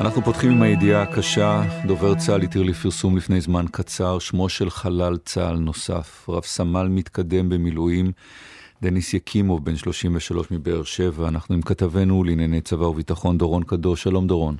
[0.00, 1.60] אנחנו פותחים עם הידיעה הקשה.
[1.86, 7.48] דובר צה"ל התיר לפרסום לפני זמן קצר שמו של חלל צה"ל נוסף, רב סמל מתקדם
[7.48, 8.06] במילואים,
[8.82, 11.28] דניס יקימוב, בן 33 מבאר שבע.
[11.28, 14.02] אנחנו עם כתבנו לענייני צבא וביטחון, דורון קדוש.
[14.02, 14.54] שלום דורון.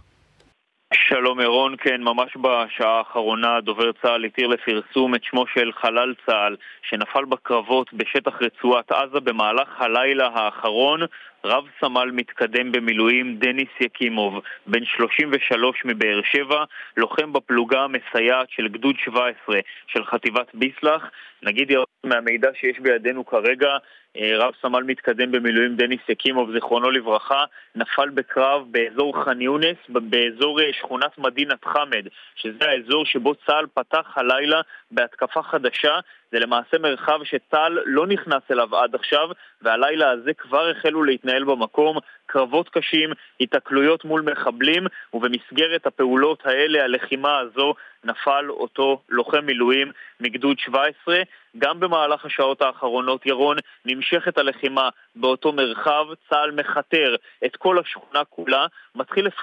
[0.95, 6.57] שלום ירון, כן, ממש בשעה האחרונה דובר צה"ל התיר לפרסום את שמו של חלל צה"ל
[6.83, 11.01] שנפל בקרבות בשטח רצועת עזה במהלך הלילה האחרון
[11.45, 16.65] רב סמל מתקדם במילואים דניס יקימוב, בן 33 מבאר שבע,
[16.97, 21.03] לוחם בפלוגה המסייעת של גדוד 17 של חטיבת ביסלח.
[21.43, 21.73] נגיד
[22.05, 23.77] מהמידע שיש בידינו כרגע,
[24.17, 27.45] אה, רב סמל מתקדם במילואים דניס יקימוב, זיכרונו לברכה,
[27.75, 34.13] נפל בקרב באזור ח'אן יונס, באזור אה, שכונת מדינת חמד, שזה האזור שבו צה"ל פתח
[34.17, 35.99] הלילה בהתקפה חדשה.
[36.33, 39.29] זה למעשה מרחב שצה"ל לא נכנס אליו עד עכשיו,
[39.63, 47.39] והלילה הזה כבר החלו להתנהל במקום קרבות קשים, התקלויות מול מחבלים, ובמסגרת הפעולות האלה, הלחימה
[47.39, 51.23] הזו, נפל אותו לוחם מילואים מגדוד 17.
[51.59, 58.67] גם במהלך השעות האחרונות, ירון, נמשכת הלחימה באותו מרחב, צה"ל מכתר את כל השכונה כולה,
[58.95, 59.35] מתחיל לפ...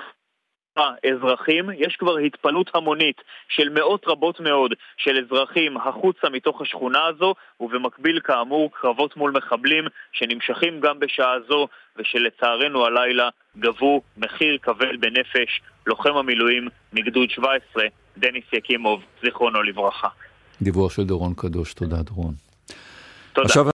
[0.77, 7.33] אזרחים, יש כבר התפנות המונית של מאות רבות מאוד של אזרחים החוצה מתוך השכונה הזו,
[7.59, 15.61] ובמקביל כאמור קרבות מול מחבלים שנמשכים גם בשעה זו, ושלצערנו הלילה גבו מחיר כבד בנפש
[15.87, 17.83] לוחם המילואים מגדוד 17,
[18.17, 20.07] דניס יקימוב, זיכרונו לברכה.
[20.61, 22.33] דיווח של דורון קדוש, תודה דורון.
[23.33, 23.47] תודה.
[23.47, 23.63] עכשיו